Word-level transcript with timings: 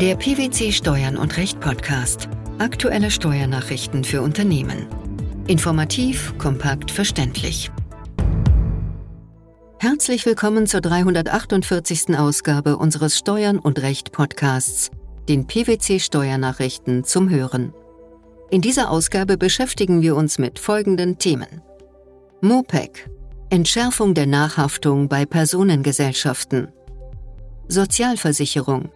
Der 0.00 0.16
PwC 0.16 0.72
Steuern 0.72 1.18
und 1.18 1.36
Recht 1.36 1.60
Podcast. 1.60 2.30
Aktuelle 2.58 3.10
Steuernachrichten 3.10 4.02
für 4.02 4.22
Unternehmen. 4.22 4.86
Informativ, 5.46 6.32
kompakt, 6.38 6.90
verständlich. 6.90 7.70
Herzlich 9.78 10.24
willkommen 10.24 10.66
zur 10.66 10.80
348. 10.80 12.16
Ausgabe 12.18 12.78
unseres 12.78 13.18
Steuern 13.18 13.58
und 13.58 13.82
Recht 13.82 14.10
Podcasts, 14.10 14.90
den 15.28 15.46
PwC 15.46 16.00
Steuernachrichten 16.00 17.04
zum 17.04 17.28
Hören. 17.28 17.74
In 18.48 18.62
dieser 18.62 18.90
Ausgabe 18.90 19.36
beschäftigen 19.36 20.00
wir 20.00 20.16
uns 20.16 20.38
mit 20.38 20.58
folgenden 20.58 21.18
Themen. 21.18 21.60
MOPEC 22.40 23.10
Entschärfung 23.50 24.14
der 24.14 24.26
Nachhaftung 24.26 25.10
bei 25.10 25.26
Personengesellschaften 25.26 26.68
Sozialversicherung 27.68 28.88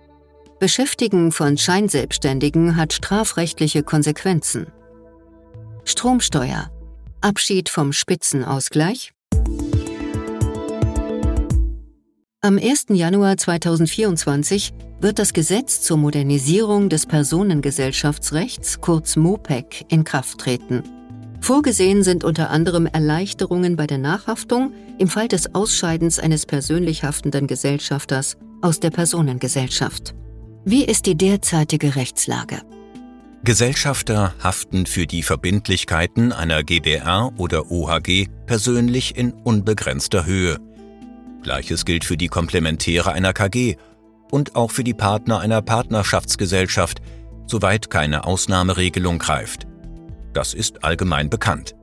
Beschäftigen 0.61 1.33
von 1.33 1.59
Scheinselbstständigen 1.59 2.77
hat 2.77 2.93
strafrechtliche 2.93 3.83
Konsequenzen. 3.83 4.69
Stromsteuer. 5.85 6.71
Abschied 7.21 7.69
vom 7.69 7.93
Spitzenausgleich. 7.93 9.13
Am 12.41 12.59
1. 12.59 12.87
Januar 12.91 13.37
2024 13.37 14.73
wird 15.01 15.19
das 15.19 15.33
Gesetz 15.33 15.81
zur 15.81 15.97
Modernisierung 15.97 16.89
des 16.89 17.07
Personengesellschaftsrechts, 17.07 18.81
kurz 18.81 19.17
MOPEC, 19.17 19.87
in 19.89 20.05
Kraft 20.05 20.39
treten. 20.39 20.83
Vorgesehen 21.41 22.03
sind 22.03 22.23
unter 22.23 22.51
anderem 22.51 22.87
Erleichterungen 22.87 23.77
bei 23.77 23.87
der 23.87 23.99
Nachhaftung 23.99 24.73
im 24.99 25.09
Fall 25.09 25.29
des 25.29 25.55
Ausscheidens 25.55 26.19
eines 26.19 26.47
persönlich 26.47 27.03
haftenden 27.03 27.47
Gesellschafters 27.47 28.37
aus 28.63 28.81
der 28.81 28.91
Personengesellschaft. 28.91 30.15
Wie 30.67 30.83
ist 30.87 31.05
die 31.05 31.15
derzeitige 31.15 31.95
Rechtslage? 31.95 32.63
Gesellschafter 33.43 34.35
haften 34.43 34.87
für 34.87 35.07
die 35.07 35.23
Verbindlichkeiten 35.23 36.33
einer 36.33 36.63
GbR 36.63 37.33
oder 37.37 37.71
OHG 37.71 38.29
persönlich 38.47 39.15
in 39.19 39.33
unbegrenzter 39.33 40.25
Höhe. 40.25 40.59
Gleiches 41.43 41.85
gilt 41.85 42.07
für 42.07 42.17
die 42.17 42.29
Komplementäre 42.29 43.13
einer 43.13 43.35
KG 43.35 43.77
und 44.31 44.57
auch 44.57 44.71
für 44.71 44.85
die 44.85 44.95
Partner 44.95 45.41
einer 45.41 45.61
Partnerschaftsgesellschaft, 45.61 47.03
soweit 47.47 47.91
keine 47.91 48.25
Ausnahmeregelung 48.25 49.19
greift. 49.19 49.67
Das 50.33 50.55
ist 50.55 50.83
allgemein 50.83 51.29
bekannt. 51.29 51.75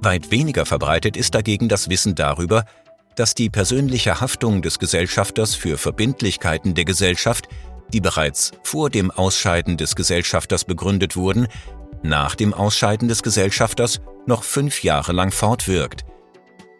Weit 0.00 0.30
weniger 0.30 0.66
verbreitet 0.66 1.16
ist 1.16 1.34
dagegen 1.34 1.68
das 1.68 1.90
Wissen 1.90 2.14
darüber, 2.14 2.64
dass 3.16 3.34
die 3.34 3.50
persönliche 3.50 4.20
Haftung 4.20 4.62
des 4.62 4.78
Gesellschafters 4.78 5.56
für 5.56 5.76
Verbindlichkeiten 5.76 6.74
der 6.74 6.84
Gesellschaft 6.84 7.48
die 7.92 8.00
bereits 8.00 8.52
vor 8.62 8.90
dem 8.90 9.10
Ausscheiden 9.10 9.76
des 9.76 9.96
Gesellschafters 9.96 10.64
begründet 10.64 11.16
wurden, 11.16 11.48
nach 12.02 12.34
dem 12.34 12.54
Ausscheiden 12.54 13.08
des 13.08 13.22
Gesellschafters 13.22 14.00
noch 14.26 14.44
fünf 14.44 14.82
Jahre 14.82 15.12
lang 15.12 15.32
fortwirkt. 15.32 16.04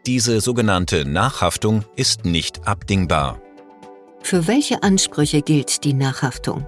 Diese 0.06 0.40
sogenannte 0.40 1.04
Nachhaftung 1.04 1.84
ist 1.96 2.24
nicht 2.24 2.66
abdingbar. 2.66 3.40
Für 4.22 4.46
welche 4.46 4.82
Ansprüche 4.82 5.42
gilt 5.42 5.84
die 5.84 5.94
Nachhaftung? 5.94 6.66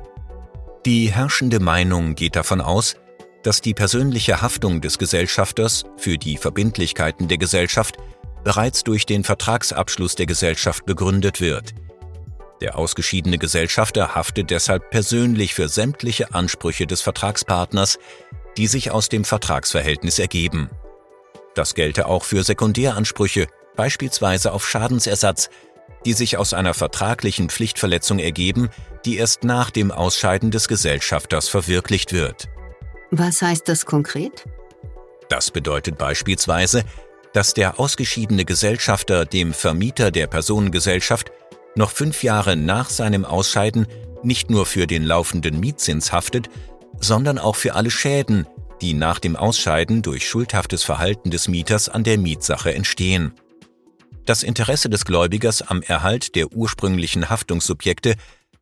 Die 0.87 1.13
herrschende 1.13 1.61
Meinung 1.61 2.15
geht 2.15 2.37
davon 2.37 2.61
aus, 2.61 2.97
dass 3.43 3.61
die 3.61 3.75
persönliche 3.75 4.43
Haftung 4.43 4.81
des 4.81 4.99
Gesellschafters 4.99 5.85
für 5.97 6.19
die 6.19 6.37
Verbindlichkeiten 6.37 7.29
der 7.29 7.39
Gesellschaft 7.39 7.97
bereits 8.45 8.85
durch 8.85 9.07
den 9.07 9.25
Vertragsabschluss 9.25 10.15
der 10.15 10.27
Gesellschaft 10.27 10.87
begründet 10.87 11.41
wird– 11.41 11.75
der 12.61 12.77
ausgeschiedene 12.77 13.39
Gesellschafter 13.39 14.15
haftet 14.15 14.51
deshalb 14.51 14.91
persönlich 14.91 15.55
für 15.55 15.69
sämtliche 15.69 16.35
Ansprüche 16.35 16.87
des 16.87 17.01
Vertragspartners, 17.01 17.99
die 18.57 18.67
sich 18.67 18.91
aus 18.91 19.09
dem 19.09 19.25
Vertragsverhältnis 19.25 20.19
ergeben. 20.19 20.71
Das 21.55 21.75
gelte 21.75 22.07
auch 22.07 22.25
für 22.25 22.45
Sekundäransprüche, 22.45 23.47
beispielsweise 23.77 24.53
auf 24.53 24.69
Schadensersatz, 24.69 25.49
die 26.05 26.13
sich 26.13 26.37
aus 26.37 26.55
einer 26.55 26.75
vertraglichen 26.75 27.51
Pflichtverletzung 27.51 28.19
ergeben, 28.19 28.71
die 29.05 29.17
erst 29.17 29.45
nach 29.45 29.71
dem 29.71 29.91
Ausscheiden 29.91 30.51
des 30.51 30.69
Gesellschafters 30.69 31.49
verwirklicht 31.49 32.13
wird. 32.13 32.49
Was 33.11 33.43
heißt 33.43 33.69
das 33.69 33.87
konkret? 33.87 34.45
Das 35.29 35.51
bedeutet 35.51 35.99
beispielsweise, 35.99 36.85
dass 37.33 37.55
der 37.55 37.79
ausgeschiedene 37.79 38.45
Gesellschafter 38.45 39.25
dem 39.25 39.53
Vermieter 39.53 40.11
der 40.11 40.27
Personengesellschaft 40.27 41.31
noch 41.75 41.91
fünf 41.91 42.23
Jahre 42.23 42.57
nach 42.57 42.91
seinem 42.91 43.25
Ausscheiden 43.25 43.87
nicht 44.23 44.51
nur 44.51 44.67
für 44.67 44.87
den 44.87 45.05
laufenden 45.05 45.61
Mietzins 45.61 46.13
haftet, 46.13 46.51
sondern 47.01 47.39
auch 47.39 47.57
für 47.57 47.75
alle 47.75 47.91
Schäden, 47.91 48.47
die 48.81 48.95
nach 48.95 49.19
dem 49.19 49.37
Ausscheiden 49.37 50.03
durch 50.03 50.29
schuldhaftes 50.29 50.83
Verhalten 50.83 51.31
des 51.31 51.49
Mieters 51.49 51.89
an 51.89 52.05
der 52.05 52.19
Mietsache 52.19 52.75
entstehen. 52.75 53.33
Das 54.27 54.43
Interesse 54.43 54.89
des 54.91 55.05
Gläubigers 55.05 55.63
am 55.63 55.83
Erhalt 55.83 56.35
der 56.37 56.53
ursprünglichen 56.53 57.31
Haftungssubjekte 57.31 58.15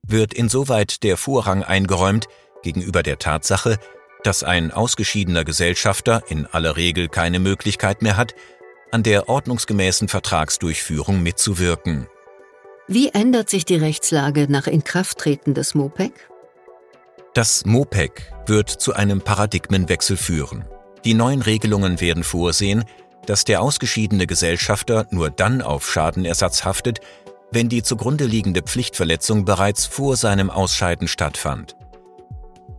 wird 0.07 0.33
insoweit 0.35 1.03
der 1.03 1.17
Vorrang 1.17 1.63
eingeräumt 1.63 2.27
gegenüber 2.63 3.03
der 3.03 3.19
Tatsache, 3.19 3.79
dass 4.25 4.43
ein 4.43 4.71
ausgeschiedener 4.71 5.45
Gesellschafter 5.45 6.23
in 6.29 6.47
aller 6.47 6.77
Regel 6.77 7.09
keine 7.09 7.39
Möglichkeit 7.39 8.03
mehr 8.03 8.17
hat, 8.17 8.35
an 8.91 9.03
der 9.03 9.29
ordnungsgemäßen 9.29 10.09
Vertragsdurchführung 10.09 11.23
mitzuwirken. 11.23 12.09
Wie 12.91 13.11
ändert 13.11 13.51
sich 13.51 13.67
die 13.67 13.77
Rechtslage 13.77 14.47
nach 14.49 14.67
Inkrafttreten 14.67 15.53
des 15.53 15.75
MOPEC? 15.75 16.31
Das 17.35 17.67
MOPEC 17.67 18.33
wird 18.47 18.71
zu 18.71 18.95
einem 18.95 19.21
Paradigmenwechsel 19.21 20.17
führen. 20.17 20.65
Die 21.05 21.13
neuen 21.13 21.43
Regelungen 21.43 22.01
werden 22.01 22.25
vorsehen, 22.25 22.85
dass 23.27 23.45
der 23.45 23.61
ausgeschiedene 23.61 24.27
Gesellschafter 24.27 25.07
nur 25.11 25.29
dann 25.29 25.61
auf 25.61 25.91
Schadenersatz 25.91 26.65
haftet, 26.65 27.01
wenn 27.53 27.69
die 27.69 27.83
zugrunde 27.83 28.25
liegende 28.25 28.63
Pflichtverletzung 28.63 29.45
bereits 29.45 29.85
vor 29.85 30.17
seinem 30.17 30.49
Ausscheiden 30.49 31.09
stattfand. 31.09 31.77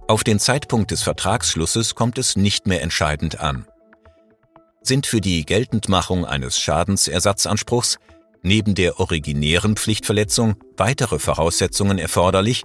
Auf 0.08 0.24
den 0.24 0.40
Zeitpunkt 0.40 0.90
des 0.90 1.04
Vertragsschlusses 1.04 1.94
kommt 1.94 2.18
es 2.18 2.36
nicht 2.36 2.66
mehr 2.66 2.82
entscheidend 2.82 3.40
an. 3.40 3.68
Sind 4.82 5.06
für 5.06 5.22
die 5.22 5.46
Geltendmachung 5.46 6.26
eines 6.26 6.60
Schadensersatzanspruchs 6.60 8.00
neben 8.42 8.76
der 8.76 9.00
originären 9.00 9.76
Pflichtverletzung 9.76 10.56
weitere 10.78 11.20
Voraussetzungen 11.20 11.98
erforderlich, 11.98 12.64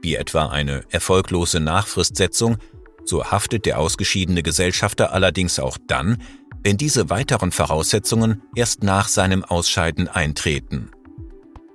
wie 0.00 0.16
etwa 0.16 0.46
eine 0.46 0.84
erfolglose 0.90 1.60
Nachfristsetzung, 1.60 2.58
so 3.04 3.24
haftet 3.24 3.66
der 3.66 3.78
ausgeschiedene 3.78 4.42
Gesellschafter 4.42 5.12
allerdings 5.12 5.58
auch 5.58 5.78
dann, 5.86 6.22
wenn 6.62 6.76
diese 6.76 7.10
weiteren 7.10 7.52
Voraussetzungen 7.52 8.42
erst 8.54 8.82
nach 8.82 9.08
seinem 9.08 9.44
Ausscheiden 9.44 10.08
eintreten. 10.08 10.90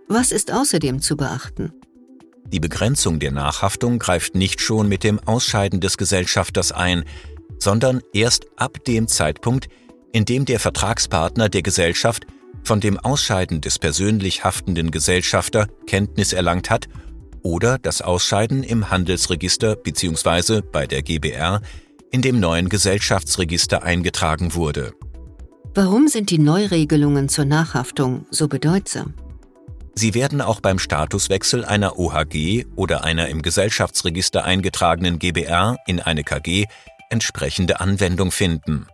Was 0.07 0.31
ist 0.31 0.53
außerdem 0.53 1.01
zu 1.01 1.17
beachten? 1.17 1.73
Die 2.45 2.61
Begrenzung 2.61 3.19
der 3.19 3.31
Nachhaftung 3.31 3.99
greift 3.99 4.35
nicht 4.35 4.61
schon 4.61 4.87
mit 4.87 5.03
dem 5.03 5.19
Ausscheiden 5.19 5.81
des 5.81 5.97
Gesellschafters 5.97 6.71
ein, 6.71 7.03
sondern 7.59 8.01
erst 8.13 8.45
ab 8.55 8.83
dem 8.85 9.09
Zeitpunkt, 9.09 9.67
in 10.13 10.23
dem 10.23 10.45
der 10.45 10.61
Vertragspartner 10.61 11.49
der 11.49 11.61
Gesellschaft 11.61 12.25
von 12.67 12.81
dem 12.81 12.99
Ausscheiden 12.99 13.61
des 13.61 13.79
persönlich 13.79 14.43
haftenden 14.43 14.91
Gesellschafter 14.91 15.67
Kenntnis 15.87 16.33
erlangt 16.33 16.69
hat 16.69 16.89
oder 17.41 17.77
das 17.79 18.01
Ausscheiden 18.01 18.61
im 18.61 18.91
Handelsregister 18.91 19.77
bzw. 19.77 20.61
bei 20.61 20.85
der 20.85 21.01
GBR 21.01 21.61
in 22.11 22.21
dem 22.21 22.41
neuen 22.41 22.67
Gesellschaftsregister 22.67 23.83
eingetragen 23.83 24.53
wurde. 24.53 24.91
Warum 25.75 26.09
sind 26.09 26.29
die 26.29 26.39
Neuregelungen 26.39 27.29
zur 27.29 27.45
Nachhaftung 27.45 28.25
so 28.31 28.49
bedeutsam? 28.49 29.13
Sie 29.95 30.13
werden 30.13 30.41
auch 30.41 30.59
beim 30.59 30.77
Statuswechsel 30.77 31.63
einer 31.63 31.97
OHG 31.97 32.65
oder 32.75 33.05
einer 33.05 33.29
im 33.29 33.43
Gesellschaftsregister 33.43 34.43
eingetragenen 34.43 35.19
GBR 35.19 35.77
in 35.87 36.01
eine 36.01 36.25
KG 36.25 36.65
entsprechende 37.09 37.79
Anwendung 37.79 38.31
finden. 38.31 38.87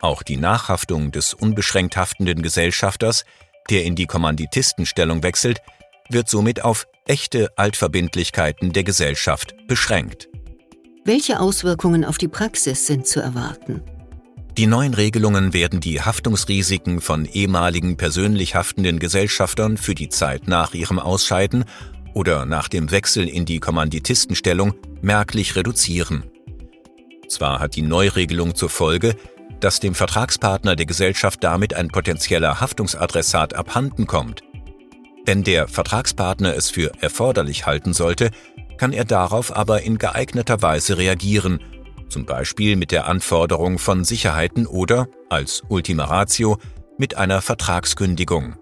Auch 0.00 0.22
die 0.22 0.36
Nachhaftung 0.36 1.10
des 1.10 1.34
unbeschränkt 1.34 1.96
haftenden 1.96 2.42
Gesellschafters, 2.42 3.24
der 3.70 3.84
in 3.84 3.96
die 3.96 4.06
Kommanditistenstellung 4.06 5.22
wechselt, 5.22 5.60
wird 6.08 6.28
somit 6.28 6.62
auf 6.62 6.86
echte 7.06 7.50
Altverbindlichkeiten 7.56 8.72
der 8.72 8.84
Gesellschaft 8.84 9.54
beschränkt. 9.66 10.28
Welche 11.04 11.40
Auswirkungen 11.40 12.04
auf 12.04 12.18
die 12.18 12.28
Praxis 12.28 12.86
sind 12.86 13.06
zu 13.06 13.20
erwarten? 13.20 13.82
Die 14.56 14.66
neuen 14.66 14.94
Regelungen 14.94 15.52
werden 15.52 15.80
die 15.80 16.00
Haftungsrisiken 16.00 17.00
von 17.00 17.26
ehemaligen 17.26 17.96
persönlich 17.96 18.54
haftenden 18.54 18.98
Gesellschaftern 18.98 19.76
für 19.76 19.94
die 19.94 20.08
Zeit 20.08 20.48
nach 20.48 20.72
ihrem 20.72 20.98
Ausscheiden 20.98 21.64
oder 22.14 22.46
nach 22.46 22.68
dem 22.68 22.90
Wechsel 22.90 23.28
in 23.28 23.44
die 23.44 23.60
Kommanditistenstellung 23.60 24.74
merklich 25.02 25.56
reduzieren. 25.56 26.24
Zwar 27.28 27.60
hat 27.60 27.76
die 27.76 27.82
Neuregelung 27.82 28.54
zur 28.54 28.70
Folge, 28.70 29.16
dass 29.60 29.80
dem 29.80 29.94
Vertragspartner 29.94 30.76
der 30.76 30.86
Gesellschaft 30.86 31.42
damit 31.42 31.74
ein 31.74 31.88
potenzieller 31.88 32.60
Haftungsadressat 32.60 33.54
abhanden 33.54 34.06
kommt. 34.06 34.42
Wenn 35.24 35.42
der 35.42 35.66
Vertragspartner 35.68 36.54
es 36.54 36.70
für 36.70 36.92
erforderlich 37.00 37.66
halten 37.66 37.92
sollte, 37.92 38.30
kann 38.78 38.92
er 38.92 39.04
darauf 39.04 39.54
aber 39.54 39.82
in 39.82 39.98
geeigneter 39.98 40.62
Weise 40.62 40.98
reagieren, 40.98 41.60
zum 42.08 42.26
Beispiel 42.26 42.76
mit 42.76 42.92
der 42.92 43.08
Anforderung 43.08 43.78
von 43.78 44.04
Sicherheiten 44.04 44.66
oder, 44.66 45.08
als 45.28 45.62
Ultima 45.68 46.04
Ratio, 46.04 46.58
mit 46.98 47.16
einer 47.16 47.42
Vertragskündigung. 47.42 48.56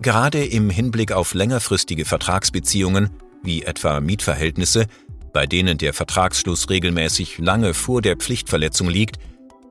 Gerade 0.00 0.44
im 0.44 0.70
Hinblick 0.70 1.12
auf 1.12 1.34
längerfristige 1.34 2.04
Vertragsbeziehungen, 2.04 3.10
wie 3.42 3.62
etwa 3.62 4.00
Mietverhältnisse, 4.00 4.86
bei 5.32 5.46
denen 5.46 5.78
der 5.78 5.94
Vertragsschluss 5.94 6.70
regelmäßig 6.70 7.38
lange 7.38 7.74
vor 7.74 8.02
der 8.02 8.16
Pflichtverletzung 8.16 8.88
liegt, 8.88 9.18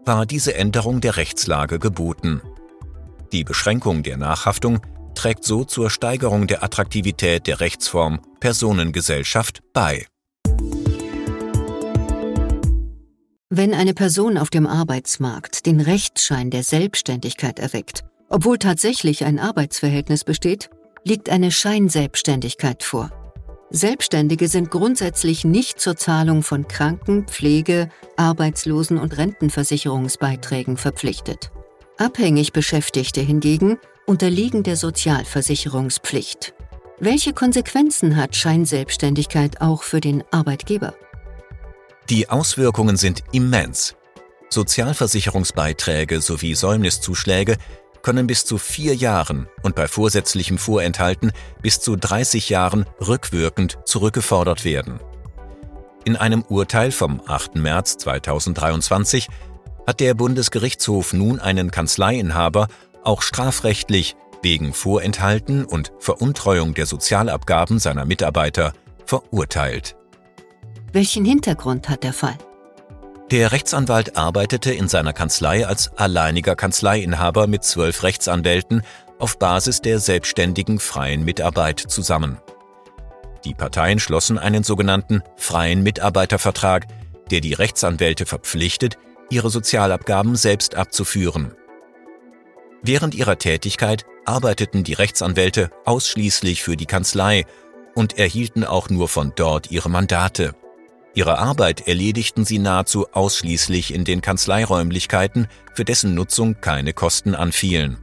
war 0.05 0.25
diese 0.25 0.55
Änderung 0.55 1.01
der 1.01 1.17
Rechtslage 1.17 1.79
geboten. 1.79 2.41
Die 3.31 3.43
Beschränkung 3.43 4.03
der 4.03 4.17
Nachhaftung 4.17 4.79
trägt 5.15 5.43
so 5.43 5.63
zur 5.63 5.89
Steigerung 5.89 6.47
der 6.47 6.63
Attraktivität 6.63 7.47
der 7.47 7.59
Rechtsform 7.59 8.19
Personengesellschaft 8.39 9.61
bei. 9.73 10.05
Wenn 13.49 13.73
eine 13.73 13.93
Person 13.93 14.37
auf 14.37 14.49
dem 14.49 14.65
Arbeitsmarkt 14.65 15.65
den 15.67 15.79
Rechtsschein 15.79 16.49
der 16.49 16.63
Selbstständigkeit 16.63 17.59
erweckt, 17.59 18.03
obwohl 18.29 18.57
tatsächlich 18.57 19.25
ein 19.25 19.37
Arbeitsverhältnis 19.37 20.23
besteht, 20.23 20.71
liegt 21.03 21.29
eine 21.29 21.51
Scheinselbstständigkeit 21.51 22.81
vor. 22.81 23.11
Selbstständige 23.69 24.47
sind 24.47 24.69
grundsätzlich 24.69 25.45
nicht 25.45 25.79
zur 25.79 25.95
Zahlung 25.95 26.43
von 26.43 26.67
Kranken-, 26.67 27.25
Pflege-, 27.25 27.89
Arbeitslosen- 28.17 28.99
und 28.99 29.17
Rentenversicherungsbeiträgen 29.17 30.77
verpflichtet. 30.77 31.51
Abhängig 31.97 32.53
Beschäftigte 32.53 33.21
hingegen 33.21 33.77
unterliegen 34.05 34.63
der 34.63 34.75
Sozialversicherungspflicht. 34.75 36.53
Welche 36.99 37.33
Konsequenzen 37.33 38.15
hat 38.15 38.35
Scheinselbstständigkeit 38.35 39.61
auch 39.61 39.83
für 39.83 39.99
den 39.99 40.23
Arbeitgeber? 40.31 40.93
Die 42.09 42.29
Auswirkungen 42.29 42.97
sind 42.97 43.23
immens. 43.31 43.95
Sozialversicherungsbeiträge 44.49 46.21
sowie 46.21 46.53
Säumniszuschläge 46.53 47.57
können 48.03 48.27
bis 48.27 48.45
zu 48.45 48.59
vier 48.59 48.93
Jahren 48.93 49.47
und 49.63 49.73
bei 49.73 49.87
vorsätzlichem 49.87 50.59
Vorenthalten 50.59 51.31
bis 51.61 51.79
zu 51.79 51.95
30 51.95 52.49
Jahren 52.49 52.85
rückwirkend 53.05 53.79
zurückgefordert 53.85 54.63
werden. 54.65 54.99
In 56.05 56.15
einem 56.15 56.43
Urteil 56.43 56.91
vom 56.91 57.21
8. 57.25 57.55
März 57.55 57.97
2023 57.97 59.29
hat 59.87 59.99
der 59.99 60.13
Bundesgerichtshof 60.13 61.13
nun 61.13 61.39
einen 61.39 61.71
Kanzleiinhaber 61.71 62.67
auch 63.03 63.21
strafrechtlich 63.21 64.15
wegen 64.41 64.73
Vorenthalten 64.73 65.65
und 65.65 65.93
Veruntreuung 65.99 66.73
der 66.73 66.85
Sozialabgaben 66.85 67.79
seiner 67.79 68.05
Mitarbeiter 68.05 68.73
verurteilt. 69.05 69.95
Welchen 70.91 71.25
Hintergrund 71.25 71.89
hat 71.89 72.03
der 72.03 72.13
Fall? 72.13 72.37
Der 73.31 73.51
Rechtsanwalt 73.51 74.17
arbeitete 74.17 74.73
in 74.73 74.87
seiner 74.87 75.13
Kanzlei 75.13 75.65
als 75.65 75.91
alleiniger 75.97 76.55
Kanzleiinhaber 76.55 77.47
mit 77.47 77.63
zwölf 77.63 78.03
Rechtsanwälten 78.03 78.83
auf 79.17 79.39
Basis 79.39 79.81
der 79.81 79.99
selbstständigen 79.99 80.79
freien 80.79 81.23
Mitarbeit 81.23 81.79
zusammen. 81.79 82.37
Die 83.45 83.53
Parteien 83.53 83.99
schlossen 83.99 84.37
einen 84.37 84.63
sogenannten 84.63 85.23
freien 85.35 85.83
Mitarbeitervertrag, 85.83 86.87
der 87.31 87.41
die 87.41 87.53
Rechtsanwälte 87.53 88.25
verpflichtet, 88.25 88.97
ihre 89.29 89.49
Sozialabgaben 89.49 90.35
selbst 90.35 90.75
abzuführen. 90.75 91.55
Während 92.81 93.15
ihrer 93.15 93.37
Tätigkeit 93.37 94.05
arbeiteten 94.25 94.83
die 94.83 94.93
Rechtsanwälte 94.93 95.71
ausschließlich 95.85 96.63
für 96.63 96.75
die 96.75 96.85
Kanzlei 96.85 97.45
und 97.95 98.17
erhielten 98.17 98.65
auch 98.65 98.89
nur 98.89 99.07
von 99.07 99.33
dort 99.35 99.71
ihre 99.71 99.89
Mandate. 99.89 100.53
Ihre 101.15 101.37
Arbeit 101.37 101.87
erledigten 101.87 102.43
sie 102.43 102.57
nahezu 102.57 103.07
ausschließlich 103.11 103.93
in 103.93 104.03
den 104.03 104.21
Kanzleiräumlichkeiten, 104.21 105.47
für 105.73 105.85
dessen 105.85 106.15
Nutzung 106.15 106.59
keine 106.59 106.93
Kosten 106.93 107.35
anfielen. 107.35 107.97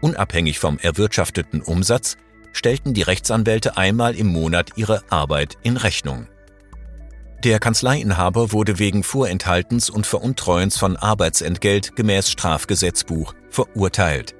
Unabhängig 0.00 0.58
vom 0.58 0.78
erwirtschafteten 0.78 1.60
Umsatz 1.62 2.16
stellten 2.52 2.94
die 2.94 3.02
Rechtsanwälte 3.02 3.76
einmal 3.76 4.16
im 4.16 4.26
Monat 4.26 4.70
ihre 4.76 5.04
Arbeit 5.10 5.56
in 5.62 5.76
Rechnung. 5.76 6.26
Der 7.44 7.58
Kanzleiinhaber 7.58 8.52
wurde 8.52 8.78
wegen 8.78 9.02
Vorenthaltens 9.02 9.88
und 9.88 10.06
Veruntreuens 10.06 10.76
von 10.76 10.96
Arbeitsentgelt 10.96 11.96
gemäß 11.96 12.30
Strafgesetzbuch 12.30 13.34
verurteilt. 13.48 14.34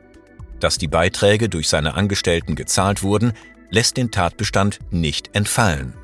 Dass 0.59 0.77
die 0.77 0.89
Beiträge 0.89 1.49
durch 1.49 1.69
seine 1.69 1.95
Angestellten 1.95 2.57
gezahlt 2.57 3.03
wurden, 3.03 3.33
lässt 3.71 3.97
den 3.97 4.11
Tatbestand 4.11 4.81
nicht 4.91 5.35
entfallen. 5.35 5.95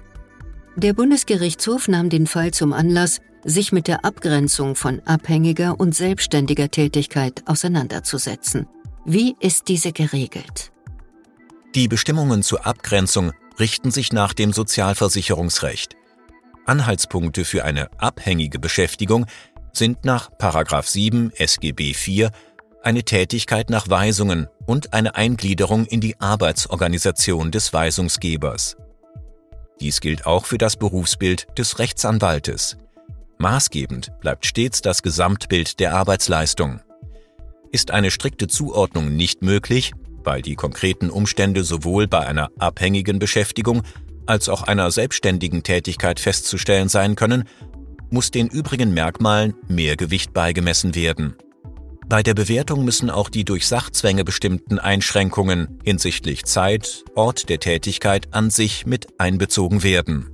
Der 0.77 0.93
Bundesgerichtshof 0.93 1.89
nahm 1.89 2.11
den 2.11 2.27
Fall 2.27 2.51
zum 2.51 2.75
Anlass, 2.75 3.23
sich 3.45 3.73
mit 3.73 3.89
der 3.89 4.05
Abgrenzung 4.05 4.75
von 4.75 5.01
abhängiger 5.07 5.81
und 5.81 5.95
selbstständiger 5.95 6.71
Tätigkeit 6.71 7.43
auseinanderzusetzen. 7.47 8.67
Wie 9.07 9.35
ist 9.41 9.69
diese 9.69 9.93
geregelt? 9.93 10.73
Die 11.75 11.89
Bestimmungen 11.89 12.43
zur 12.43 12.67
Abgrenzung 12.67 13.33
richten 13.59 13.91
sich 13.91 14.13
nach 14.13 14.35
dem 14.35 14.53
Sozialversicherungsrecht. 14.53 15.97
Anhaltspunkte 16.67 17.47
für 17.47 17.65
eine 17.65 17.89
abhängige 17.99 18.59
Beschäftigung 18.59 19.25
sind 19.73 20.05
nach 20.05 20.31
7 20.39 21.31
SGB 21.31 21.93
IV 21.93 22.29
eine 22.83 23.03
Tätigkeit 23.03 23.71
nach 23.71 23.89
Weisungen 23.89 24.47
und 24.67 24.93
eine 24.93 25.15
Eingliederung 25.15 25.87
in 25.87 26.03
die 26.03 26.21
Arbeitsorganisation 26.21 27.51
des 27.51 27.73
Weisungsgebers. 27.73 28.77
Dies 29.81 30.01
gilt 30.01 30.27
auch 30.27 30.47
für 30.47 30.59
das 30.59 30.77
Berufsbild 30.77 31.47
des 31.59 31.79
Rechtsanwaltes. 31.79 32.77
Maßgebend 33.39 34.13
bleibt 34.21 34.47
stets 34.47 34.81
das 34.81 35.03
Gesamtbild 35.03 35.79
der 35.79 35.95
Arbeitsleistung. 35.95 36.81
Ist 37.73 37.91
eine 37.91 38.11
strikte 38.11 38.49
Zuordnung 38.49 39.15
nicht 39.15 39.43
möglich, 39.43 39.93
weil 40.25 40.41
die 40.41 40.55
konkreten 40.55 41.11
Umstände 41.11 41.63
sowohl 41.63 42.09
bei 42.09 42.27
einer 42.27 42.51
abhängigen 42.59 43.19
Beschäftigung 43.19 43.83
als 44.27 44.49
auch 44.49 44.63
einer 44.63 44.91
selbstständigen 44.91 45.63
Tätigkeit 45.63 46.19
festzustellen 46.19 46.89
sein 46.89 47.15
können, 47.15 47.45
muss 48.11 48.31
den 48.31 48.49
übrigen 48.49 48.95
Merkmalen 48.95 49.55
mehr 49.69 49.97
Gewicht 49.97 50.33
beigemessen 50.33 50.95
werden. 50.95 51.37
Bei 52.09 52.23
der 52.23 52.35
Bewertung 52.35 52.85
müssen 52.85 53.11
auch 53.11 53.29
die 53.29 53.45
durch 53.45 53.67
Sachzwänge 53.67 54.23
bestimmten 54.23 54.79
Einschränkungen 54.79 55.81
hinsichtlich 55.83 56.45
Zeit, 56.45 57.03
Ort 57.17 57.49
der 57.49 57.59
Tätigkeit 57.59 58.33
an 58.33 58.51
sich 58.51 58.87
mit 58.87 59.09
einbezogen 59.19 59.83
werden. 59.83 60.31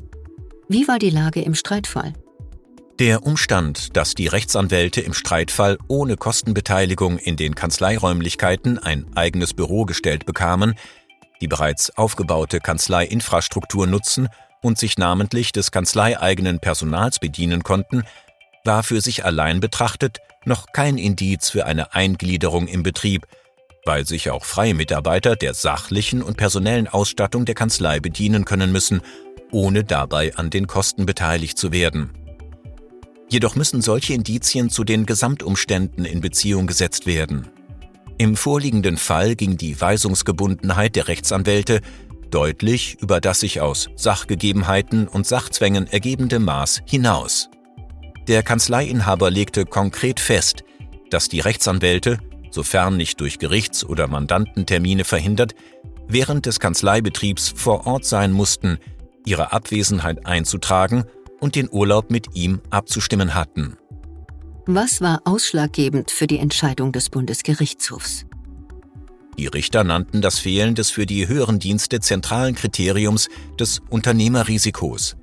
Wie 0.69 0.87
war 0.87 0.99
die 0.99 1.09
Lage 1.09 1.41
im 1.41 1.55
Streitfall? 1.55 2.13
Der 2.99 3.25
Umstand, 3.25 3.97
dass 3.97 4.15
die 4.15 4.27
Rechtsanwälte 4.27 5.01
im 5.01 5.15
Streitfall 5.15 5.79
ohne 5.89 6.19
Kostenbeteiligung 6.19 7.17
in 7.17 7.37
den 7.37 7.55
Kanzleiräumlichkeiten 7.55 8.79
ein 8.79 9.07
eigenes 9.15 9.55
Büro 9.55 9.87
gestellt 9.87 10.27
bekamen, 10.27 10.75
die 11.41 11.49
bereits 11.49 11.97
aufgebaute 11.97 12.61
Kanzleiinfrastruktur 12.61 13.87
nutzen 13.87 14.29
und 14.61 14.77
sich 14.77 14.99
namentlich 14.99 15.53
des 15.53 15.71
kanzleieigenen 15.71 16.61
Personals 16.61 17.19
bedienen 17.19 17.63
konnten, 17.63 18.03
war 18.65 18.83
für 18.83 19.01
sich 19.01 19.25
allein 19.25 19.61
betrachtet 19.61 20.19
noch 20.45 20.67
kein 20.73 20.99
Indiz 20.99 21.51
für 21.51 21.67
eine 21.67 21.95
Eingliederung 21.95 22.67
im 22.67 22.83
Betrieb, 22.83 23.27
weil 23.85 24.07
sich 24.07 24.31
auch 24.31 24.45
freie 24.45 24.75
Mitarbeiter 24.75 25.37
der 25.37 25.55
sachlichen 25.55 26.23
und 26.23 26.37
personellen 26.37 26.89
Ausstattung 26.89 27.45
der 27.45 27.55
Kanzlei 27.55 28.01
bedienen 28.01 28.45
können 28.45 28.73
müssen, 28.73 29.03
ohne 29.51 29.85
dabei 29.85 30.35
an 30.37 30.51
den 30.51 30.67
Kosten 30.67 31.07
beteiligt 31.07 31.59
zu 31.59 31.73
werden. 31.73 32.11
Jedoch 33.29 33.57
müssen 33.57 33.81
solche 33.81 34.15
Indizien 34.15 34.69
zu 34.69 34.85
den 34.85 35.07
Gesamtumständen 35.07 36.05
in 36.05 36.21
Beziehung 36.21 36.67
gesetzt 36.67 37.07
werden. 37.07 37.49
Im 38.19 38.37
vorliegenden 38.37 38.99
Fall 38.99 39.37
ging 39.37 39.57
die 39.57 39.81
Weisungsgebundenheit 39.81 40.97
der 40.97 41.09
Rechtsanwälte 41.09 41.81
deutlich 42.31 42.99
über 43.01 43.21
das 43.21 43.41
sich 43.41 43.61
aus 43.61 43.89
Sachgegebenheiten 43.97 45.09
und 45.09 45.27
Sachzwängen 45.27 45.87
ergebende 45.87 46.39
Maß 46.39 46.83
hinaus. 46.87 47.49
Der 48.29 48.43
Kanzleiinhaber 48.43 49.31
legte 49.31 49.65
konkret 49.65 50.21
fest, 50.21 50.65
dass 51.11 51.29
die 51.29 51.41
Rechtsanwälte, 51.41 52.19
sofern 52.51 52.97
nicht 52.97 53.21
durch 53.21 53.39
Gerichts- 53.39 53.85
oder 53.85 54.07
Mandantentermine 54.07 55.05
verhindert, 55.05 55.55
während 56.07 56.47
des 56.47 56.61
Kanzleibetriebs 56.61 57.53
vor 57.57 57.87
Ort 57.87 58.05
sein 58.05 58.33
mussten, 58.33 58.79
ihre 59.27 59.53
Abwesenheit 59.53 60.27
einzutragen 60.27 61.05
und 61.41 61.57
den 61.57 61.69
Urlaub 61.71 62.11
mit 62.11 62.35
ihm 62.35 62.61
abzustimmen 62.71 63.35
hatten. 63.35 63.77
Was 64.67 65.01
war 65.01 65.23
ausschlaggebend 65.25 66.13
für 66.13 66.29
die 66.29 66.39
Entscheidung 66.39 66.93
des 66.93 67.11
Bundesgerichtshofs? 67.11 68.27
Die 69.39 69.47
Richter 69.49 69.83
nannten 69.83 70.21
das 70.21 70.39
Fehlen 70.39 70.75
des 70.75 70.91
für 70.91 71.07
die 71.07 71.27
höheren 71.27 71.59
Dienste 71.59 71.99
zentralen 72.01 72.55
Kriteriums 72.55 73.29
des 73.59 73.81
Unternehmerrisikos. 73.91 75.17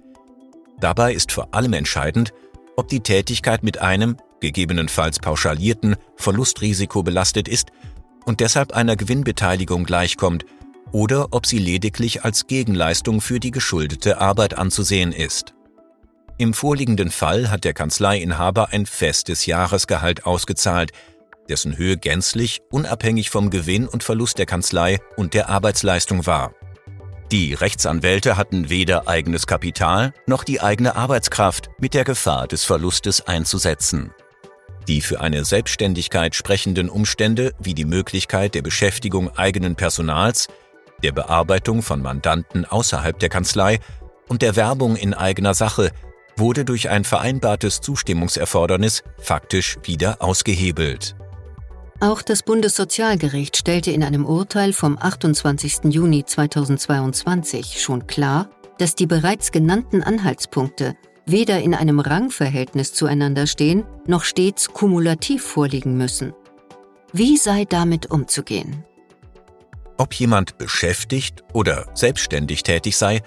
Dabei 0.79 1.13
ist 1.13 1.31
vor 1.31 1.53
allem 1.53 1.73
entscheidend, 1.73 2.33
ob 2.79 2.87
die 2.87 3.01
Tätigkeit 3.01 3.61
mit 3.61 3.79
einem, 3.79 4.15
gegebenenfalls 4.39 5.19
pauschalierten, 5.19 5.97
Verlustrisiko 6.15 7.03
belastet 7.03 7.49
ist 7.49 7.71
und 8.25 8.39
deshalb 8.39 8.71
einer 8.71 8.95
Gewinnbeteiligung 8.95 9.83
gleichkommt 9.83 10.45
oder 10.93 11.27
ob 11.31 11.45
sie 11.45 11.59
lediglich 11.59 12.23
als 12.23 12.47
Gegenleistung 12.47 13.19
für 13.19 13.41
die 13.41 13.51
geschuldete 13.51 14.19
Arbeit 14.19 14.57
anzusehen 14.57 15.11
ist. 15.11 15.53
Im 16.37 16.53
vorliegenden 16.53 17.11
Fall 17.11 17.51
hat 17.51 17.65
der 17.65 17.73
Kanzleiinhaber 17.73 18.69
ein 18.71 18.85
festes 18.85 19.45
Jahresgehalt 19.45 20.25
ausgezahlt, 20.25 20.93
dessen 21.49 21.77
Höhe 21.77 21.97
gänzlich 21.97 22.61
unabhängig 22.71 23.29
vom 23.29 23.49
Gewinn 23.49 23.89
und 23.89 24.05
Verlust 24.05 24.37
der 24.37 24.45
Kanzlei 24.45 24.99
und 25.17 25.33
der 25.33 25.49
Arbeitsleistung 25.49 26.25
war. 26.25 26.53
Die 27.31 27.53
Rechtsanwälte 27.53 28.37
hatten 28.37 28.71
weder 28.71 29.07
eigenes 29.07 29.45
Kapital 29.45 30.13
noch 30.25 30.43
die 30.43 30.61
eigene 30.61 30.95
Arbeitskraft 30.95 31.69
mit 31.77 31.93
der 31.93 32.03
Gefahr 32.03 32.47
des 32.47 32.65
Verlustes 32.65 33.27
einzusetzen. 33.27 34.11
Die 34.87 35.01
für 35.01 35.21
eine 35.21 35.45
Selbstständigkeit 35.45 36.33
sprechenden 36.33 36.89
Umstände 36.89 37.53
wie 37.59 37.75
die 37.75 37.85
Möglichkeit 37.85 38.55
der 38.55 38.63
Beschäftigung 38.63 39.29
eigenen 39.37 39.75
Personals, 39.75 40.47
der 41.03 41.11
Bearbeitung 41.11 41.83
von 41.83 42.01
Mandanten 42.01 42.65
außerhalb 42.65 43.19
der 43.19 43.29
Kanzlei 43.29 43.79
und 44.27 44.41
der 44.41 44.55
Werbung 44.55 44.95
in 44.95 45.13
eigener 45.13 45.53
Sache 45.53 45.91
wurde 46.35 46.65
durch 46.65 46.89
ein 46.89 47.03
vereinbartes 47.03 47.79
Zustimmungserfordernis 47.79 49.03
faktisch 49.19 49.77
wieder 49.83 50.23
ausgehebelt. 50.23 51.15
Auch 52.01 52.21
das 52.21 52.43
Bundessozialgericht 52.43 53.57
stellte 53.57 53.91
in 53.91 54.03
einem 54.03 54.25
Urteil 54.25 54.71
vom 54.71 54.97
28. 54.97 55.93
Juni 55.93 56.23
2022 56.23 57.81
schon 57.81 58.07
klar, 58.07 58.49
dass 58.77 58.95
die 58.95 59.05
bereits 59.05 59.51
genannten 59.51 60.01
Anhaltspunkte 60.01 60.95
weder 61.25 61.61
in 61.61 61.75
einem 61.75 61.99
Rangverhältnis 61.99 62.93
zueinander 62.93 63.47
stehen, 63.47 63.83
noch 64.07 64.23
stets 64.23 64.69
kumulativ 64.69 65.43
vorliegen 65.43 65.97
müssen. 65.97 66.33
Wie 67.11 67.37
sei 67.37 67.65
damit 67.65 68.09
umzugehen? 68.09 68.83
Ob 69.97 70.13
jemand 70.13 70.57
beschäftigt 70.57 71.43
oder 71.53 71.87
selbstständig 71.93 72.63
tätig 72.63 72.97
sei, 72.97 73.21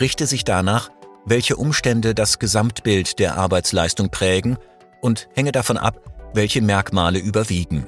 richte 0.00 0.26
sich 0.26 0.44
danach, 0.44 0.90
welche 1.26 1.56
Umstände 1.56 2.14
das 2.14 2.38
Gesamtbild 2.38 3.18
der 3.18 3.36
Arbeitsleistung 3.36 4.08
prägen 4.08 4.56
und 5.00 5.28
hänge 5.34 5.52
davon 5.52 5.76
ab, 5.76 6.00
welche 6.32 6.62
Merkmale 6.62 7.18
überwiegen. 7.18 7.86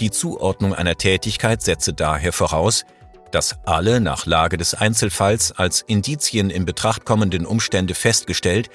Die 0.00 0.10
Zuordnung 0.10 0.74
einer 0.74 0.96
Tätigkeit 0.96 1.62
setze 1.62 1.92
daher 1.92 2.32
voraus, 2.32 2.84
dass 3.30 3.58
alle 3.64 4.00
nach 4.00 4.26
Lage 4.26 4.56
des 4.56 4.74
Einzelfalls 4.74 5.52
als 5.52 5.82
Indizien 5.82 6.50
in 6.50 6.64
Betracht 6.64 7.04
kommenden 7.04 7.46
Umstände 7.46 7.94
festgestellt, 7.94 8.70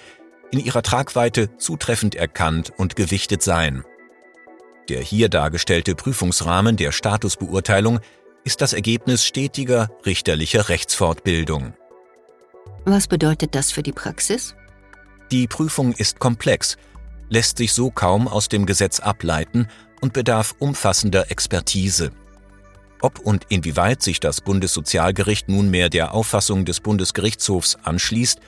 in 0.51 0.59
ihrer 0.59 0.81
Tragweite 0.81 1.57
zutreffend 1.57 2.15
erkannt 2.15 2.71
und 2.77 2.95
gewichtet 2.95 3.43
seien. 3.43 3.83
Der 4.89 5.01
hier 5.01 5.29
dargestellte 5.29 5.95
Prüfungsrahmen 5.95 6.75
der 6.75 6.91
Statusbeurteilung 6.91 7.99
ist 8.43 8.61
das 8.61 8.73
Ergebnis 8.73 9.23
stetiger 9.25 9.89
richterlicher 10.05 10.69
Rechtsfortbildung. 10.69 11.73
Was 12.85 13.07
bedeutet 13.07 13.55
das 13.55 13.71
für 13.71 13.83
die 13.83 13.91
Praxis? 13.91 14.55
Die 15.31 15.47
Prüfung 15.47 15.93
ist 15.93 16.19
komplex, 16.19 16.77
lässt 17.29 17.59
sich 17.59 17.73
so 17.73 17.91
kaum 17.91 18.27
aus 18.27 18.49
dem 18.49 18.65
Gesetz 18.65 18.99
ableiten 18.99 19.67
und 20.01 20.13
bedarf 20.13 20.55
umfassender 20.59 21.31
Expertise. 21.31 22.11
Ob 23.01 23.19
und 23.19 23.45
inwieweit 23.49 24.01
sich 24.01 24.19
das 24.19 24.41
Bundessozialgericht 24.41 25.47
nunmehr 25.47 25.89
der 25.89 26.13
Auffassung 26.13 26.65
des 26.65 26.81
Bundesgerichtshofs 26.81 27.77
anschließt 27.83 28.39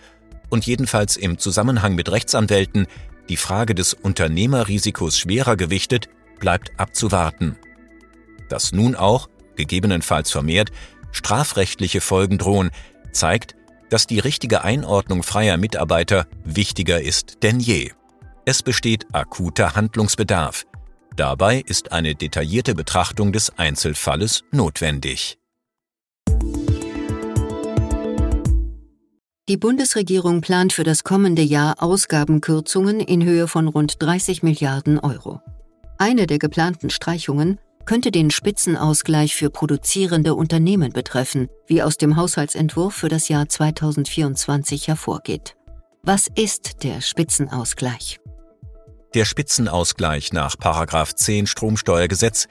und 0.49 0.65
jedenfalls 0.65 1.15
im 1.15 1.37
Zusammenhang 1.37 1.95
mit 1.95 2.11
Rechtsanwälten 2.11 2.87
die 3.29 3.37
Frage 3.37 3.75
des 3.75 3.93
Unternehmerrisikos 3.93 5.17
schwerer 5.17 5.55
gewichtet, 5.55 6.09
bleibt 6.39 6.71
abzuwarten. 6.77 7.57
Dass 8.49 8.73
nun 8.73 8.95
auch, 8.95 9.29
gegebenenfalls 9.55 10.31
vermehrt, 10.31 10.71
strafrechtliche 11.11 12.01
Folgen 12.01 12.37
drohen, 12.37 12.71
zeigt, 13.13 13.55
dass 13.89 14.07
die 14.07 14.19
richtige 14.19 14.63
Einordnung 14.63 15.23
freier 15.23 15.57
Mitarbeiter 15.57 16.27
wichtiger 16.43 17.01
ist 17.01 17.43
denn 17.43 17.59
je. 17.59 17.91
Es 18.45 18.63
besteht 18.63 19.05
akuter 19.13 19.75
Handlungsbedarf. 19.75 20.65
Dabei 21.15 21.63
ist 21.65 21.91
eine 21.91 22.15
detaillierte 22.15 22.73
Betrachtung 22.73 23.31
des 23.31 23.57
Einzelfalles 23.57 24.43
notwendig. 24.51 25.37
Die 29.49 29.57
Bundesregierung 29.57 30.39
plant 30.39 30.71
für 30.71 30.85
das 30.85 31.03
kommende 31.03 31.41
Jahr 31.41 31.83
Ausgabenkürzungen 31.83 33.01
in 33.01 33.25
Höhe 33.25 33.49
von 33.49 33.67
rund 33.67 34.01
30 34.01 34.43
Milliarden 34.43 34.97
Euro. 34.97 35.41
Eine 35.97 36.25
der 36.25 36.39
geplanten 36.39 36.89
Streichungen 36.89 37.59
könnte 37.85 38.11
den 38.11 38.31
Spitzenausgleich 38.31 39.35
für 39.35 39.49
produzierende 39.49 40.35
Unternehmen 40.35 40.93
betreffen, 40.93 41.49
wie 41.67 41.83
aus 41.83 41.97
dem 41.97 42.15
Haushaltsentwurf 42.15 42.93
für 42.93 43.09
das 43.09 43.27
Jahr 43.27 43.49
2024 43.49 44.87
hervorgeht. 44.87 45.57
Was 46.03 46.27
ist 46.33 46.83
der 46.83 47.01
Spitzenausgleich? 47.01 48.21
Der 49.13 49.25
Spitzenausgleich 49.25 50.31
nach 50.31 50.55
10 50.55 51.45
Stromsteuergesetz 51.45 52.47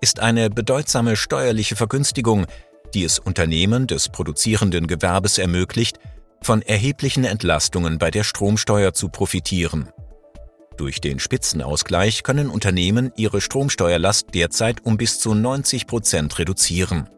ist 0.00 0.20
eine 0.20 0.48
bedeutsame 0.48 1.16
steuerliche 1.16 1.76
Vergünstigung, 1.76 2.46
die 2.94 3.04
es 3.04 3.18
Unternehmen 3.18 3.86
des 3.86 4.08
produzierenden 4.08 4.86
Gewerbes 4.86 5.36
ermöglicht, 5.36 5.98
von 6.40 6.62
erheblichen 6.62 7.24
Entlastungen 7.24 7.98
bei 7.98 8.10
der 8.10 8.24
Stromsteuer 8.24 8.94
zu 8.94 9.10
profitieren. 9.10 9.90
Durch 10.78 11.02
den 11.02 11.18
Spitzenausgleich 11.18 12.22
können 12.22 12.48
Unternehmen 12.48 13.12
ihre 13.16 13.42
Stromsteuerlast 13.42 14.28
derzeit 14.32 14.86
um 14.86 14.96
bis 14.96 15.18
zu 15.18 15.34
90 15.34 15.86
Prozent 15.86 16.38
reduzieren. 16.38 17.10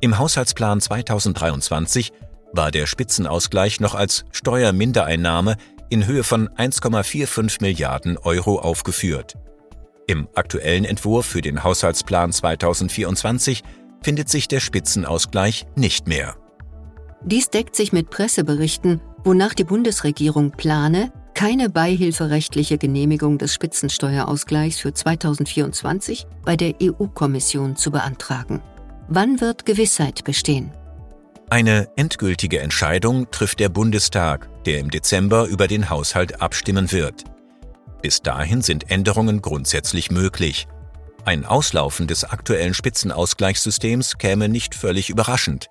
Im 0.00 0.18
Haushaltsplan 0.18 0.80
2023 0.80 2.12
war 2.52 2.70
der 2.70 2.86
Spitzenausgleich 2.86 3.80
noch 3.80 3.96
als 3.96 4.26
Steuermindereinnahme 4.30 5.56
in 5.94 6.08
Höhe 6.08 6.24
von 6.24 6.48
1,45 6.48 7.62
Milliarden 7.62 8.18
Euro 8.18 8.58
aufgeführt. 8.58 9.36
Im 10.08 10.26
aktuellen 10.34 10.84
Entwurf 10.84 11.24
für 11.24 11.40
den 11.40 11.62
Haushaltsplan 11.62 12.32
2024 12.32 13.62
findet 14.02 14.28
sich 14.28 14.48
der 14.48 14.58
Spitzenausgleich 14.58 15.66
nicht 15.76 16.08
mehr. 16.08 16.34
Dies 17.22 17.48
deckt 17.48 17.76
sich 17.76 17.92
mit 17.92 18.10
Presseberichten, 18.10 19.00
wonach 19.22 19.54
die 19.54 19.62
Bundesregierung 19.62 20.50
plane, 20.50 21.12
keine 21.32 21.70
beihilferechtliche 21.70 22.76
Genehmigung 22.76 23.38
des 23.38 23.54
Spitzensteuerausgleichs 23.54 24.80
für 24.80 24.92
2024 24.92 26.26
bei 26.44 26.56
der 26.56 26.74
EU-Kommission 26.82 27.76
zu 27.76 27.92
beantragen. 27.92 28.60
Wann 29.06 29.40
wird 29.40 29.64
Gewissheit 29.64 30.24
bestehen? 30.24 30.72
Eine 31.54 31.86
endgültige 31.94 32.58
Entscheidung 32.58 33.30
trifft 33.30 33.60
der 33.60 33.68
Bundestag, 33.68 34.48
der 34.64 34.80
im 34.80 34.90
Dezember 34.90 35.46
über 35.46 35.68
den 35.68 35.88
Haushalt 35.88 36.42
abstimmen 36.42 36.90
wird. 36.90 37.22
Bis 38.02 38.22
dahin 38.22 38.60
sind 38.60 38.90
Änderungen 38.90 39.40
grundsätzlich 39.40 40.10
möglich. 40.10 40.66
Ein 41.24 41.44
Auslaufen 41.44 42.08
des 42.08 42.24
aktuellen 42.24 42.74
Spitzenausgleichssystems 42.74 44.18
käme 44.18 44.48
nicht 44.48 44.74
völlig 44.74 45.10
überraschend. 45.10 45.68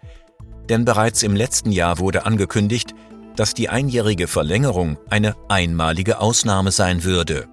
Denn 0.70 0.86
bereits 0.86 1.22
im 1.22 1.36
letzten 1.36 1.74
Jahr 1.74 2.00
wurde 2.00 2.26
angekündigt, 2.26 2.96
dass 3.36 3.54
die 3.54 3.68
einjährige 3.68 4.30
Verlängerung 4.30 4.98
eine 5.10 5.36
einmalige 5.50 6.20
Ausnahme 6.20 6.72
sein 6.72 7.04
würde. 7.04 7.50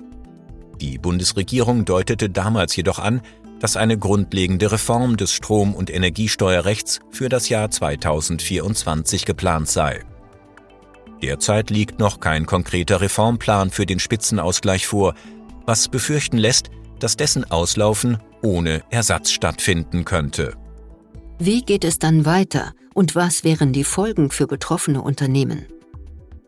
Die 0.80 0.98
Bundesregierung 0.98 1.84
deutete 1.84 2.30
damals 2.30 2.76
jedoch 2.76 3.00
an, 3.00 3.22
dass 3.60 3.76
eine 3.76 3.98
grundlegende 3.98 4.72
Reform 4.72 5.16
des 5.16 5.32
Strom- 5.32 5.74
und 5.74 5.90
Energiesteuerrechts 5.90 7.00
für 7.10 7.28
das 7.28 7.48
Jahr 7.48 7.70
2024 7.70 9.24
geplant 9.26 9.68
sei. 9.68 10.02
Derzeit 11.22 11.70
liegt 11.70 11.98
noch 11.98 12.20
kein 12.20 12.46
konkreter 12.46 13.00
Reformplan 13.00 13.70
für 13.70 13.86
den 13.86 14.00
Spitzenausgleich 14.00 14.86
vor, 14.86 15.14
was 15.66 15.88
befürchten 15.88 16.38
lässt, 16.38 16.70
dass 16.98 17.16
dessen 17.16 17.50
Auslaufen 17.50 18.18
ohne 18.42 18.82
Ersatz 18.90 19.30
stattfinden 19.30 20.04
könnte. 20.04 20.54
Wie 21.38 21.62
geht 21.62 21.84
es 21.84 21.98
dann 21.98 22.24
weiter 22.24 22.72
und 22.94 23.14
was 23.14 23.44
wären 23.44 23.72
die 23.72 23.84
Folgen 23.84 24.30
für 24.30 24.46
betroffene 24.46 25.02
Unternehmen? 25.02 25.66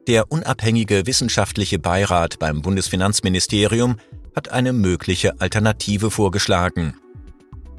Der 0.07 0.33
unabhängige 0.33 1.07
wissenschaftliche 1.07 1.79
Beirat 1.79 2.39
beim 2.39 2.61
Bundesfinanzministerium 2.63 3.97
hat 4.35 4.51
eine 4.51 4.73
mögliche 4.73 5.41
Alternative 5.41 6.11
vorgeschlagen. 6.11 6.95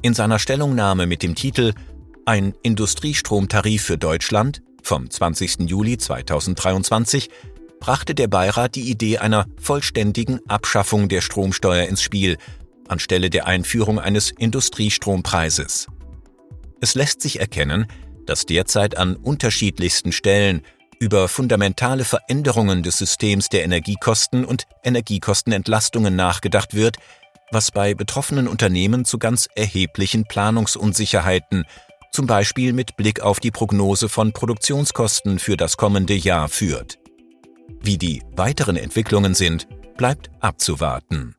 In 0.04 0.12
seiner 0.12 0.38
Stellungnahme 0.38 1.06
mit 1.06 1.22
dem 1.22 1.34
Titel 1.34 1.72
Ein 2.26 2.52
Industriestromtarif 2.62 3.84
für 3.84 3.96
Deutschland 3.96 4.60
vom 4.82 5.08
20. 5.08 5.60
Juli 5.60 5.96
2023 5.96 7.30
brachte 7.80 8.14
der 8.14 8.28
Beirat 8.28 8.74
die 8.74 8.90
Idee 8.90 9.16
einer 9.16 9.46
vollständigen 9.58 10.40
Abschaffung 10.46 11.08
der 11.08 11.22
Stromsteuer 11.22 11.88
ins 11.88 12.02
Spiel, 12.02 12.36
anstelle 12.86 13.30
der 13.30 13.46
Einführung 13.46 13.98
eines 13.98 14.30
Industriestrompreises. 14.30 15.86
Es 16.82 16.94
lässt 16.94 17.22
sich 17.22 17.40
erkennen, 17.40 17.86
dass 18.26 18.44
derzeit 18.44 18.98
an 18.98 19.16
unterschiedlichsten 19.16 20.12
Stellen 20.12 20.60
über 21.00 21.28
fundamentale 21.28 22.04
Veränderungen 22.04 22.82
des 22.82 22.98
Systems 22.98 23.48
der 23.48 23.64
Energiekosten 23.64 24.44
und 24.44 24.64
Energiekostenentlastungen 24.82 26.14
nachgedacht 26.14 26.74
wird, 26.74 26.98
was 27.50 27.70
bei 27.70 27.94
betroffenen 27.94 28.48
Unternehmen 28.48 29.04
zu 29.04 29.18
ganz 29.18 29.48
erheblichen 29.54 30.24
Planungsunsicherheiten, 30.24 31.64
zum 32.12 32.26
Beispiel 32.26 32.72
mit 32.72 32.96
Blick 32.96 33.20
auf 33.20 33.40
die 33.40 33.50
Prognose 33.50 34.08
von 34.08 34.32
Produktionskosten 34.32 35.38
für 35.38 35.56
das 35.56 35.76
kommende 35.76 36.14
Jahr 36.14 36.48
führt. 36.48 36.98
Wie 37.80 37.98
die 37.98 38.22
weiteren 38.36 38.76
Entwicklungen 38.76 39.34
sind, 39.34 39.66
bleibt 39.96 40.30
abzuwarten. 40.40 41.34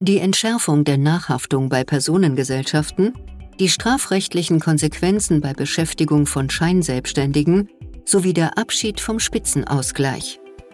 Die 0.00 0.18
Entschärfung 0.18 0.84
der 0.84 0.98
Nachhaftung 0.98 1.70
bei 1.70 1.82
Personengesellschaften, 1.82 3.14
die 3.58 3.68
strafrechtlichen 3.68 4.60
Konsequenzen 4.60 5.40
bei 5.40 5.54
Beschäftigung 5.54 6.26
von 6.26 6.50
Scheinselbstständigen 6.50 7.70
sowie 8.04 8.34
der 8.34 8.58
Abschied 8.58 9.00
vom 9.00 9.18
Spitzenausgleich. 9.18 10.40